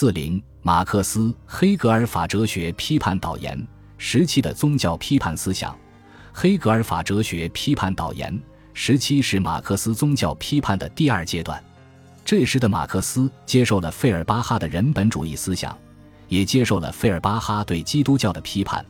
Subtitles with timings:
[0.00, 5.78] 四零，马克思、黑格尔法哲学批判导言时期的宗教批判思想。
[6.32, 8.40] 黑格尔法哲学批判导言
[8.72, 11.62] 时期是马克思宗教批判的第二阶段。
[12.24, 15.76] 这时的马克思接受了费尔巴哈的人本主义思想，
[16.28, 18.82] 也接受了费尔巴哈对基督教的批判。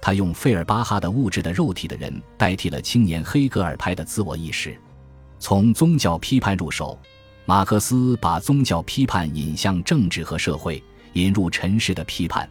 [0.00, 4.74] 他用费尔巴哈的物质的肉体的人代替了青年黑格尔派的自我意识。
[5.38, 6.98] 从宗教批判入手，
[7.48, 10.82] 马克思把宗教批判引向政治和社会，
[11.12, 12.48] 引入尘世的批判。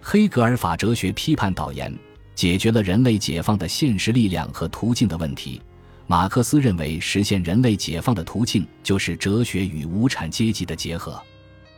[0.00, 1.96] 黑格尔法哲学批判导言
[2.34, 5.62] 解决了人类解放的现实力量和途径的问题。
[6.08, 11.22] 马克思认为，实现人类解放的途径就是哲学与无产阶级的结合。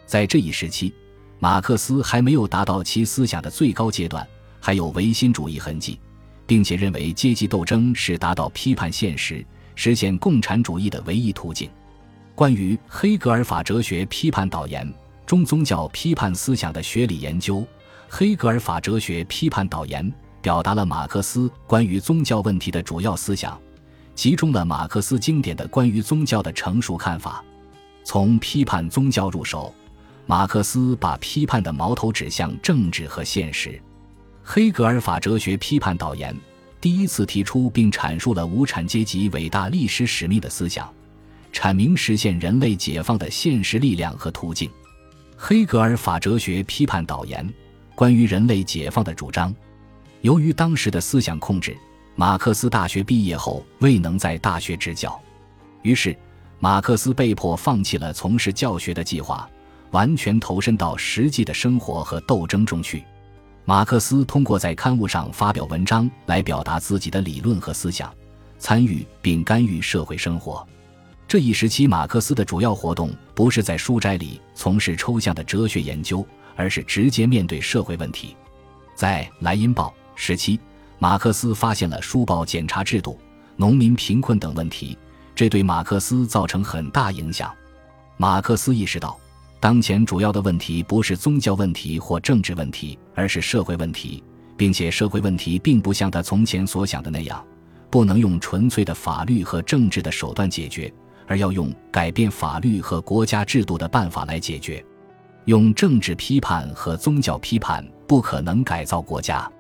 [0.07, 0.95] 在这一时期，
[1.38, 4.27] 马克思还没有达到其思想的最高阶段，
[4.60, 6.01] 还有唯心主义痕迹，
[6.46, 11.68] 并且认为阶级斗争是达到批判现实、实现共产主义的唯一途径。
[12.36, 14.86] 关于黑格尔法哲学批判导言
[15.24, 17.66] 中宗教批判思想的学理研究，
[18.10, 20.12] 黑格尔法哲学批判导言
[20.43, 23.59] 表达了马克思关于宗教问题的主要思想。
[24.15, 27.43] 集中了马克思经典的关于宗教的成熟看法，
[28.04, 29.74] 从批判宗教入手，
[30.26, 33.80] 马克思把批判的矛头指向政治和现实。
[34.45, 36.37] 黑格尔法哲学批判导言
[36.82, 40.87] 第一次提出并阐述了无产阶级伟大历史使命的思想，
[41.57, 44.71] 阐明实现人类解放的现实力量和途径。
[45.38, 47.51] 黑格尔法哲学批判导言
[47.95, 49.54] 关于人类解放的主张，
[50.21, 51.74] 由于当时的思想控制。
[52.15, 55.18] 马克思大学毕业后未能在大学执教，
[55.80, 56.15] 于是
[56.59, 59.49] 马克思被迫放弃了从事教学的计划，
[59.93, 63.02] 完全投身到实际的生活和斗争中去。
[63.65, 68.12] 马克思通过在刊物上发表文章来表达自己的理论和思想，
[68.59, 70.66] 参与并干预社会生活。
[71.28, 78.37] 这一时期，马克思的主要活动不是在书斋里从事抽象的哲学研究，而是直接面对社会问题。
[78.94, 80.59] 在《莱茵报》时期。
[80.99, 83.21] 马克思发现了书报检查制度、
[83.55, 84.97] 农民贫困等问题，
[85.34, 87.55] 这对马克思造成很大影响。
[88.17, 89.15] 马克思意识到，
[89.61, 94.25] 当前主要的问题不是宗教问题或政治问题，而是社会问题，
[94.56, 97.45] 并且社会问题并不像他从前所想的那样，
[97.91, 100.91] 不能用纯粹的法律和政治的手段解决，
[101.26, 104.84] 而要用改变法律和国家制度的办法来解决。
[105.47, 109.41] 用政治批判和宗教批判不可能改造国家。《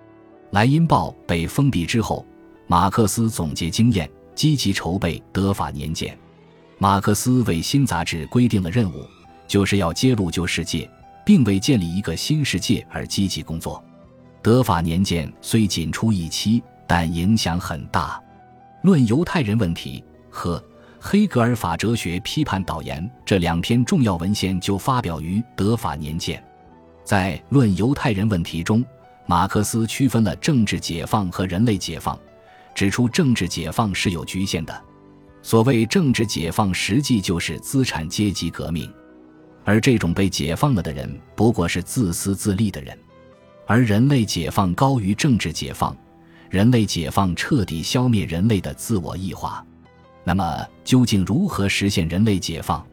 [0.50, 2.26] 莱茵报》被封闭之后，
[2.66, 6.16] 马克思总结经验，积极筹备德法年鉴。
[6.78, 9.06] 马克思为新杂志规定了任务，
[9.46, 10.90] 就是要揭露旧世界，
[11.24, 13.82] 并为建立一个新世界而积极工作。
[14.42, 18.20] 德法年鉴虽仅出一期，但影响很大。
[18.82, 20.58] 《论犹太人问题》和
[21.00, 26.42] 《黑格尔法哲学批判导言》这两篇重要文献就发表于德法年鉴。
[27.04, 28.84] 在《论犹太人问题》中。
[29.28, 32.16] 马克思区分了政治解放和人类解放，
[32.72, 34.84] 指出政治解放是有局限的。
[35.42, 38.88] 所谓政治解放，实际就是资产阶级革命，
[39.64, 42.96] 而这种被解放了的人不过是自私自利的人。
[43.66, 45.96] 而人类解放高于政治解放，
[46.48, 49.66] 人类解放彻底消灭人类的自我异化。
[50.28, 52.84] 那么，究竟如何实现人类解放？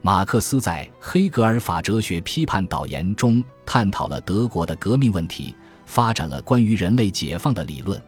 [0.00, 5.54] 马克思在《黑格尔法哲学批判导言》中探讨了德国的革命问题。
[5.84, 8.00] 发展了关于人类解放的理论，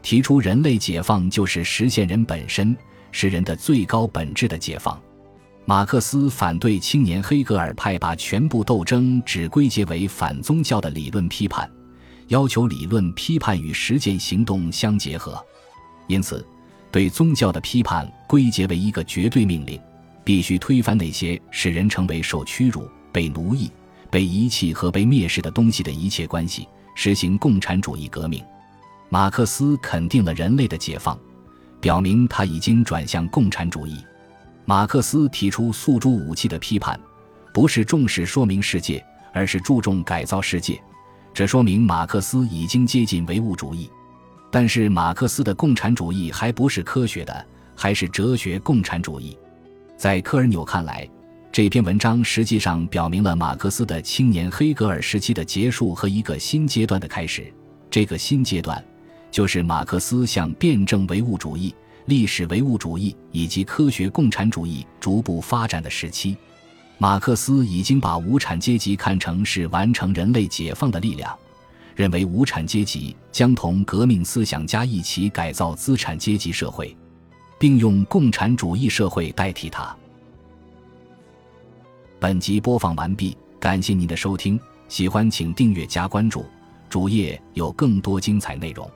[0.00, 2.74] 提出人类解放就是实现人本身，
[3.10, 4.98] 是人的最高本质的解放。
[5.64, 11.68] 马克思反对青年黑格尔派把全部斗争只归结为反宗教的理论批判，
[12.28, 15.44] 要求理论批判与实践行动相结合。
[16.06, 16.46] 因此，
[16.96, 19.78] 对宗教的批判归结为一个绝对命令，
[20.24, 23.70] 必须推翻那些使人成为受屈辱、被奴役、
[24.10, 26.66] 被遗弃和被蔑视的东西的一切关系。
[26.94, 28.42] 实行共产主义革命，
[29.10, 31.18] 马克思肯定了人类的解放，
[31.82, 34.02] 表明他已经转向共产主义。
[34.64, 36.98] 马克思提出诉诸武器的批判，
[37.52, 39.04] 不是重视说明世界，
[39.34, 40.80] 而是注重改造世界。
[41.34, 43.90] 这说明马克思已经接近唯物主义。
[44.50, 49.36] 但是马克思的共产主义还不是科学的，还是哲学共产主义。
[49.96, 51.08] 在科尔纽看来。
[51.52, 57.50] 这篇文章实际上表明了马克思的青年黑格尔时期的结束和一个新阶段的开始。
[57.90, 58.84] 这个新阶段，
[59.30, 66.36] 就是马克思向辩证唯物主义、历史唯物主义以及科学共产主义逐步发展的时期。
[66.98, 71.34] 马克思已经把无产阶级看成是完成人类解放的力量，
[71.96, 76.94] 认为无产阶级将同革命思想家一起改造资产阶级社会，
[77.58, 79.96] 并用共产主义社会代替它。
[82.20, 83.36] 本集播放完毕。
[83.58, 86.44] 感谢您的收听，喜欢请订阅加关注，
[86.88, 88.88] 主页有更多精彩内容。